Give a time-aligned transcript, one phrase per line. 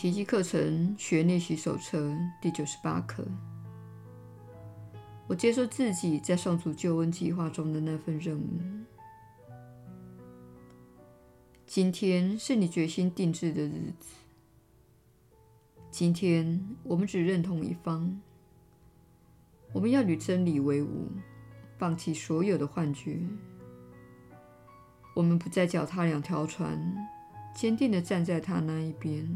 [0.00, 3.26] 奇迹课程学练习手册第九十八课。
[5.26, 8.60] 我接受自己在上主救恩计划中的那份任务。
[11.66, 14.14] 今天是你决心定制的日子。
[15.90, 18.20] 今天我们只认同一方。
[19.72, 21.08] 我们要与真理为伍，
[21.76, 23.18] 放弃所有的幻觉。
[25.16, 26.78] 我们不再脚踏两条船，
[27.52, 29.28] 坚定地站在他那一边。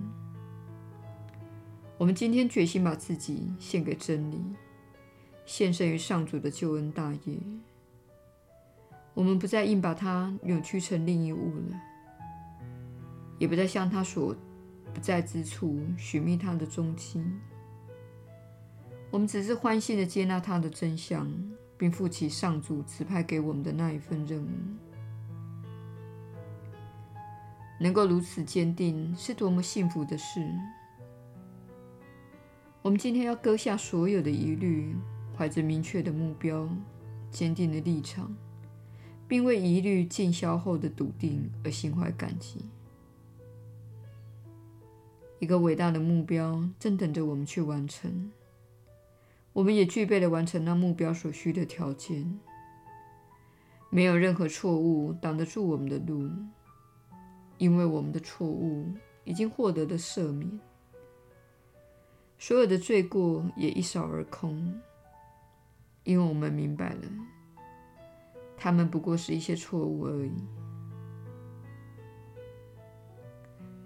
[1.99, 4.43] 我们今天决心把自己献给真理，
[5.47, 7.39] 献身于上主的救恩大业。
[9.15, 11.81] 我们不再硬把它扭曲成另一物了，
[13.39, 14.35] 也不再向他所
[14.93, 17.23] 不在之处寻觅他的踪迹。
[19.11, 21.31] 我们只是欢欣地接纳他的真相，
[21.77, 24.49] 并负起上主指派给我们的那一份任务。
[27.79, 30.41] 能够如此坚定，是多么幸福的事！
[32.83, 34.97] 我们今天要割下所有的疑虑，
[35.39, 36.69] 怀着明确的目标、
[37.31, 38.35] 坚定的立场，
[39.29, 42.67] 并为疑虑尽消后的笃定而心怀感激。
[45.39, 48.33] 一个伟大的目标正等着我们去完成。
[49.53, 52.41] 我们也具备了完成那目标所需的条件。
[53.91, 56.29] 没有任何错误挡得住我们的路，
[57.59, 58.87] 因为我们的错误
[59.23, 60.59] 已经获得了赦免，
[62.45, 64.75] 所有的罪过也一扫而空，
[66.03, 67.03] 因为我们明白了，
[68.57, 70.33] 他们不过是一些错误而已。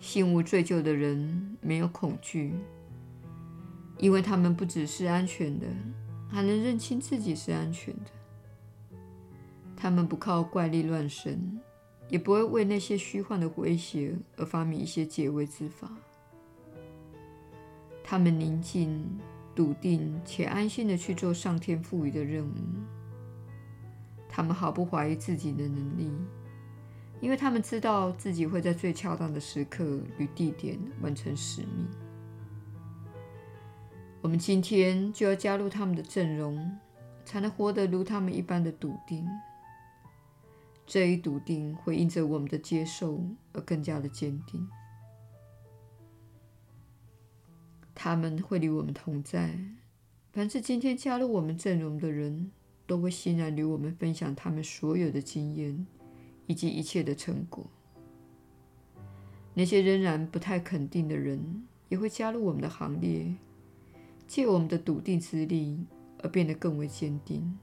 [0.00, 2.54] 心无罪疚的人没有恐惧。
[3.98, 5.66] 因为他们不只是安全的，
[6.30, 8.98] 还能认清自己是安全的。
[9.76, 11.60] 他们不靠怪力乱神，
[12.08, 15.90] 也不会为那些虚幻的威胁而发明一些解围之法。
[18.08, 19.04] 他们宁静、
[19.52, 22.54] 笃定且安心地去做上天赋予的任务。
[24.28, 26.08] 他们毫不怀疑自己的能力，
[27.20, 31.88] 因为他们知道自己会在最恰当的时刻与地点完成使命。
[34.22, 36.78] 我们今天就要加入他们的阵容，
[37.24, 39.26] 才能活得如他们一般的笃定。
[40.86, 43.20] 这一笃定会因着我们的接受
[43.52, 44.68] 而更加的坚定。
[48.06, 49.58] 他们会与我们同在。
[50.32, 52.52] 凡是今天加入我们阵容的人，
[52.86, 55.84] 都会欣然与我们分享他们所有的经验
[56.46, 57.68] 以及一切的成果。
[59.54, 63.34] 那些仍然不太肯定的人，也会加入我们的行列。
[64.28, 65.84] 借我们的笃定之力
[66.22, 67.58] 而变得更为坚定，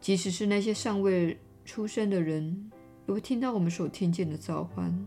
[0.00, 2.68] 即使是那些尚未出生的人，
[3.06, 5.06] 也会听到我们所听见的召唤，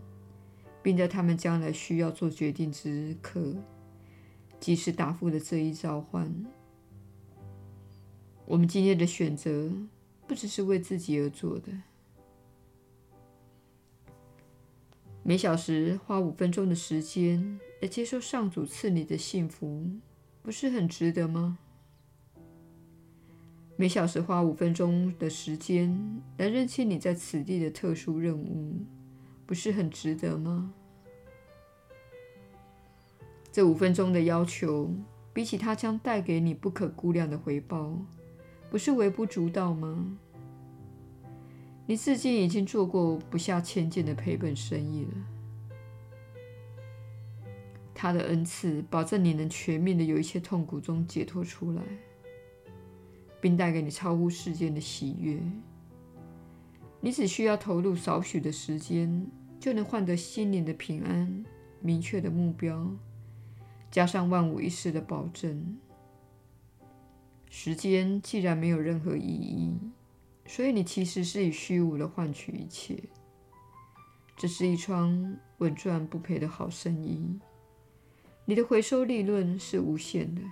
[0.86, 3.56] 并在他们将来需要做决定之刻，
[4.60, 6.32] 及时答复了这一召唤。
[8.44, 9.72] 我们今天的选择
[10.28, 11.72] 不只是为自己而做的。
[15.24, 19.90] 每小时花五分钟的时间来接受上主赐你的幸福，
[20.40, 21.58] 不是很值得吗？
[23.74, 28.84] 每小时花五分钟的时间来认清你在此地的特殊任务，
[29.46, 30.72] 不是很值得吗？
[33.52, 34.90] 这五分钟的要求，
[35.32, 37.96] 比起它将带给你不可估量的回报，
[38.68, 40.18] 不是微不足道吗？
[41.86, 45.12] 你至今已经做过不下千件的赔本生意了。
[47.94, 51.82] 他的恩赐保证你能全面的由一切痛苦中解脱出来，
[53.40, 55.40] 并带给你超乎世间的喜悦。
[57.00, 59.26] 你只需要投入少许的时间，
[59.58, 61.44] 就能换得心灵的平安、
[61.80, 62.90] 明确的目标，
[63.90, 65.78] 加上万无一失的保证。
[67.48, 69.76] 时间既然没有任何意义。
[70.48, 73.02] 所以你其实是以虚无的换取一切，
[74.36, 77.40] 这是一桩稳赚不赔的好生意。
[78.44, 80.42] 你的回收利润是无限的。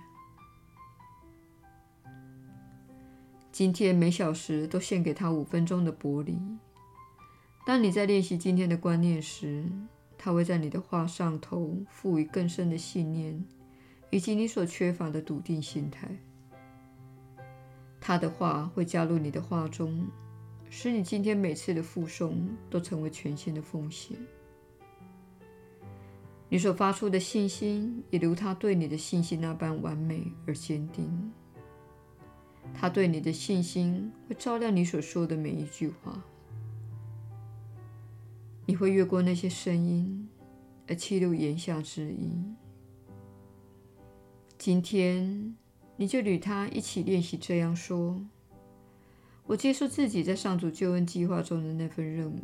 [3.53, 6.37] 今天每小时都献给他五分钟的薄礼。
[7.65, 9.65] 当你在练习今天的观念时，
[10.19, 13.43] 他会在你的话上头赋予更深的信念，
[14.11, 16.07] 以及你所缺乏的笃定心态。
[17.99, 20.07] 他的话会加入你的话中，
[20.69, 22.35] 使你今天每次的附诵
[22.69, 24.15] 都成为全新的奉献。
[26.47, 31.31] 你所发出的信心也如他对你的信心那般完美而坚定。
[32.75, 36.23] 他对你的信心会照亮你所说的每一句话。
[38.65, 40.27] 你会越过那些声音，
[40.87, 42.31] 而记录言下之意。
[44.57, 45.55] 今天，
[45.97, 48.25] 你就与他一起练习这样说
[49.45, 52.39] ：“我接受自己在上主救恩计划中的那份任务。”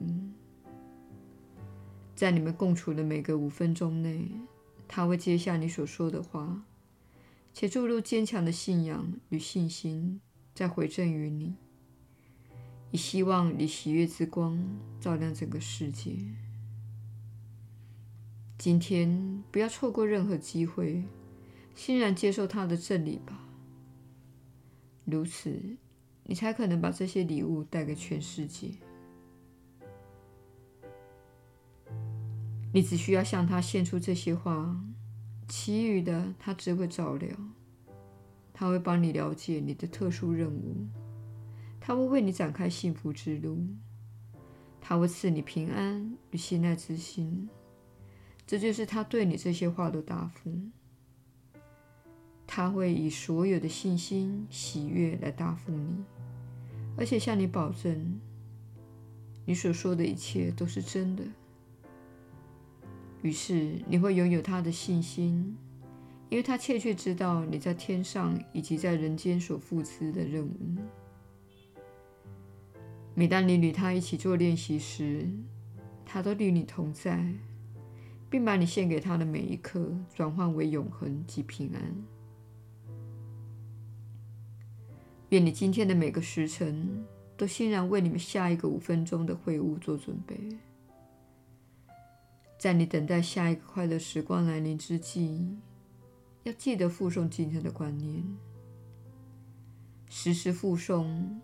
[2.14, 4.30] 在你们共处的每个五分钟内，
[4.88, 6.64] 他会接下你所说的话，
[7.52, 10.22] 且注入坚强的信仰与信心，
[10.54, 11.56] 再回赠于你，
[12.92, 14.60] 你希望与喜悦之光
[15.00, 16.18] 照亮整个世界。
[18.58, 21.04] 今天，不要错过任何机会。
[21.74, 23.48] 欣然接受他的真理吧，
[25.06, 25.78] 如此，
[26.26, 28.72] 你才可能把这些礼物带给全世界。
[32.74, 34.80] 你只需要向他献出这些话，
[35.48, 37.30] 其余的他只会照料。
[38.54, 40.86] 他会帮你了解你的特殊任务，
[41.82, 43.58] 他会为你展开幸福之路，
[44.80, 47.50] 他会赐你平安与信赖之心。
[48.46, 50.54] 这就是他对你这些话的答复。
[52.46, 56.04] 他会以所有的信心、喜悦来答复你，
[56.98, 58.20] 而且向你保证，
[59.46, 61.24] 你所说的一切都是真的。
[63.22, 65.56] 于是你会拥有他的信心，
[66.30, 70.76] 因为他切切知道你在天上以及在人间所负之的任务。
[73.14, 75.30] 每当你与他一起做练习时，
[76.06, 77.34] 他都与你同在，
[78.30, 81.82] 并把你献给他的每一刻转换为永恒及平安。
[85.30, 87.06] 愿你今天的每个时辰
[87.38, 90.38] 都欣然为你们下一个五分钟的会晤做准备。
[92.58, 95.58] 在你等待下一个快乐时光来临之际，
[96.44, 98.24] 要记得附送今天的观念，
[100.10, 101.40] 时时复诵，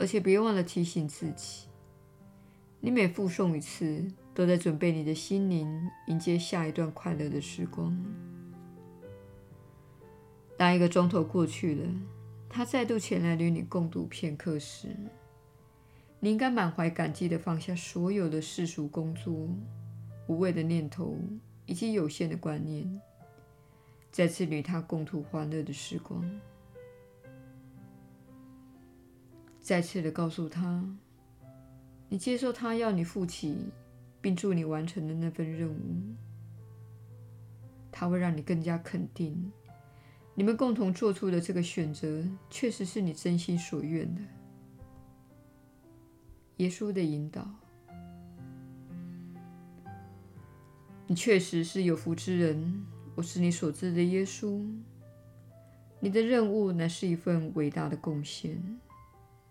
[0.00, 1.68] 而且别忘了提醒自己，
[2.80, 7.96] 你每复诵一次，都在准备你的心灵迎接下一段快乐的时光。
[10.56, 11.86] 当一个钟头过去了。
[12.52, 14.88] 他再度前来与你共度片刻时，
[16.18, 19.32] 你应该满怀感激地放下所有的世俗工作、
[20.26, 21.16] 无谓的念头
[21.64, 23.00] 以及有限的观念，
[24.10, 26.28] 再次与他共度欢乐的时光。
[29.70, 30.84] 再次的告诉他，
[32.08, 33.56] 你接受他要你负起
[34.20, 35.76] 并助你完成的那份任务，
[37.92, 39.52] 他会让你更加肯定。
[40.34, 44.20] 你们共同做出的这个选择，确实是你真心所愿的。
[46.56, 47.48] 耶稣的引导，
[51.06, 52.84] 你确实是有福之人。
[53.14, 54.68] 我是你所知的耶稣。
[56.00, 58.60] 你的任务乃是一份伟大的贡献，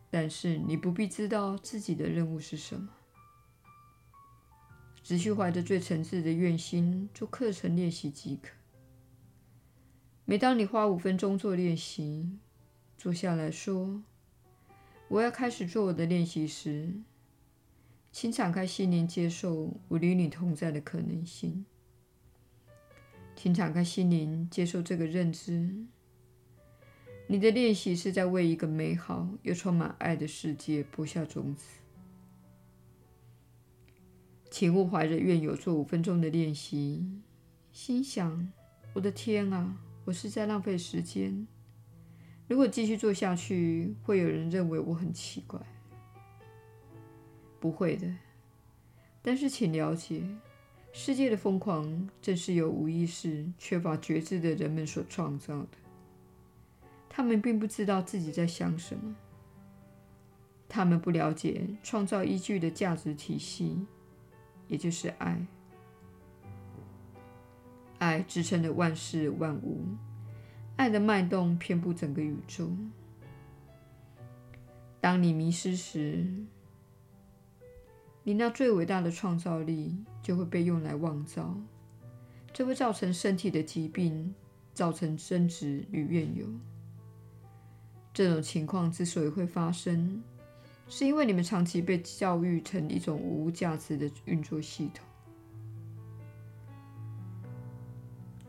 [0.09, 2.89] 但是你不必知道自己的任务是什么，
[5.03, 8.49] 只需怀着最诚挚的愿心做课程练习即可。
[10.25, 12.37] 每当你花五分钟做练习，
[12.97, 14.03] 坐下来说
[15.09, 16.93] ：“我要开始做我的练习时，
[18.11, 21.65] 请敞开心灵，接受我与你同在的可能性。
[23.35, 25.85] 请敞开心灵，接受这个认知：
[27.31, 31.63] 你的练习是在为一个美好又充满爱的世界播下种子。
[34.49, 37.21] 请勿怀着怨尤做五分钟的练习，
[37.71, 38.51] 心想：
[38.93, 41.45] 我的天啊！”我是在浪费时间。
[42.47, 45.61] 如果继续做下去，会有人认为我很奇怪。
[47.59, 48.11] 不会的。
[49.21, 50.23] 但是请了解，
[50.91, 55.88] 世界的疯狂正是由无意识、缺乏觉知的人们所创造的。
[57.09, 59.15] 他们并不知道自己在想什么。
[60.69, 63.85] 他们不了解创造依据的价值体系，
[64.67, 65.45] 也就是爱。
[67.97, 69.83] 爱支撑着万事万物，
[70.77, 72.69] 爱的脉动遍布整个宇宙。
[75.01, 76.25] 当你迷失时，
[78.23, 81.57] 你那最伟大的创造力就会被用来妄造，
[82.53, 84.35] 这会造成身体的疾病，
[84.73, 86.45] 造成争执与怨尤。
[88.19, 90.21] 这种情况之所以会发生，
[90.89, 95.05] 是因为你们长期被教育成一种无价值的运作系统。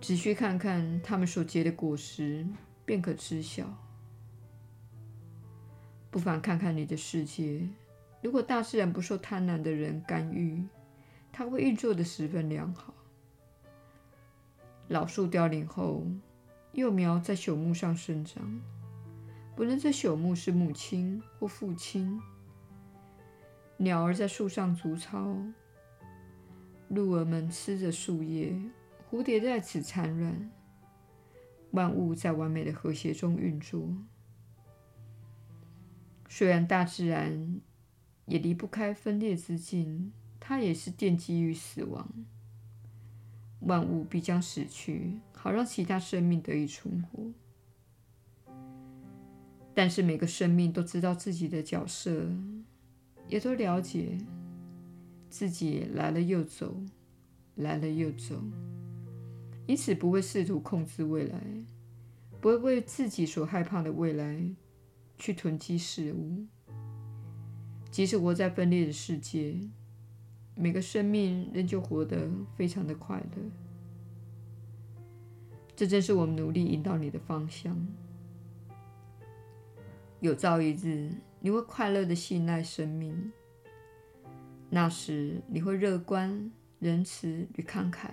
[0.01, 2.45] 只需看看他们所结的果实，
[2.85, 3.65] 便可知晓。
[6.11, 7.65] 不妨看看你的世界，
[8.21, 10.67] 如果大自然不受贪婪的人干预，
[11.31, 12.93] 它会运作得十分良好。
[14.89, 16.05] 老树凋零后，
[16.73, 18.61] 幼苗在朽木上生长，
[19.55, 22.21] 不论这朽木是母亲或父亲。
[23.77, 25.37] 鸟儿在树上筑巢，
[26.89, 28.55] 鹿儿们吃着树叶，
[29.11, 30.51] 蝴蝶在此产卵，
[31.71, 33.89] 万物在完美的和谐中运作。
[36.29, 37.61] 虽然大自然
[38.27, 42.09] 也离不开分裂之境，它也是奠基于死亡。
[43.61, 47.33] 万物必将死去，好让其他生命得以存活。
[49.83, 52.31] 但是每个生命都知道自己的角色，
[53.29, 54.19] 也都了解
[55.31, 56.83] 自己来了又走，
[57.55, 58.43] 来了又走，
[59.67, 61.41] 因此不会试图控制未来，
[62.43, 64.55] 不会为自己所害怕的未来。
[65.17, 66.45] 去囤积事物，
[67.91, 69.57] 即使活在分裂的世界，
[70.55, 73.43] 每个生命仍旧活得非常的快乐。
[75.75, 77.75] 这正是我们努力引导你的方向。
[80.21, 83.33] 有朝一日，你会快乐地信赖生命，
[84.69, 88.11] 那时你会乐观、仁慈与慷慨，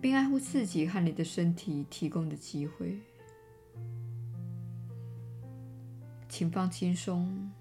[0.00, 2.98] 并爱护自己和你的身体提供的机会。
[6.28, 7.52] 请放轻松，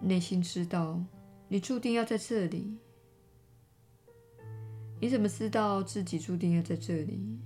[0.00, 1.00] 内心知道
[1.46, 2.76] 你注定要在这里。
[5.00, 7.38] 你怎么知道自己注定要在这里？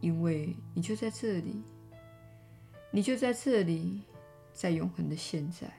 [0.00, 1.62] 因为你就在这里，
[2.96, 4.00] 你就在这里，
[4.54, 5.70] 在永恒的现在。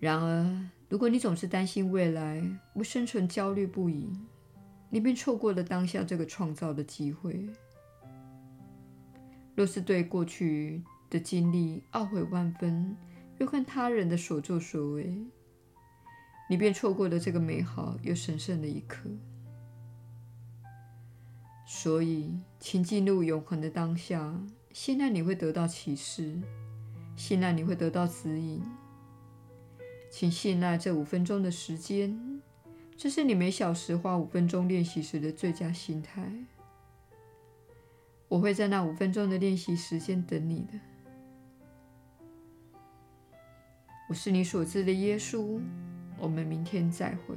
[0.00, 2.42] 然而，如果你总是担心未来，
[2.76, 4.08] 为生存焦虑不已，
[4.88, 7.46] 你便错过了当下这个创造的机会。
[9.54, 12.96] 若是对过去的经历懊悔万分，
[13.36, 15.14] 又恨他人的所作所为，
[16.48, 19.10] 你便错过了这个美好又神圣的一刻。
[21.70, 24.40] 所以，请进入永恒的当下，
[24.72, 26.40] 信赖你会得到启示，
[27.14, 28.62] 信赖你会得到指引。
[30.10, 32.40] 请信赖这五分钟的时间，
[32.96, 36.32] 这是你每小时花五分钟练习时的最佳心态。
[38.28, 40.80] 我会在那五分钟的练习时间等你的。
[44.08, 45.60] 我是你所知的耶稣。
[46.18, 47.36] 我们明天再会。